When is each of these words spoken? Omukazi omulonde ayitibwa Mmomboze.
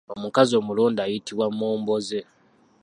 Omukazi 0.15 0.53
omulonde 0.61 0.99
ayitibwa 1.03 1.45
Mmomboze. 1.49 2.19